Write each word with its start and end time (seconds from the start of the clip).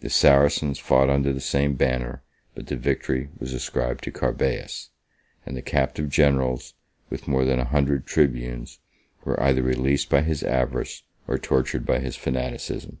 The 0.00 0.10
Saracens 0.10 0.78
fought 0.78 1.08
under 1.08 1.32
the 1.32 1.40
same 1.40 1.76
banners, 1.76 2.18
but 2.54 2.66
the 2.66 2.76
victory 2.76 3.30
was 3.40 3.54
ascribed 3.54 4.04
to 4.04 4.10
Carbeas; 4.12 4.90
and 5.46 5.56
the 5.56 5.62
captive 5.62 6.10
generals, 6.10 6.74
with 7.08 7.26
more 7.26 7.46
than 7.46 7.58
a 7.58 7.64
hundred 7.64 8.04
tribunes, 8.04 8.80
were 9.24 9.42
either 9.42 9.62
released 9.62 10.10
by 10.10 10.20
his 10.20 10.42
avarice, 10.42 11.04
or 11.26 11.38
tortured 11.38 11.86
by 11.86 12.00
his 12.00 12.16
fanaticism. 12.16 12.98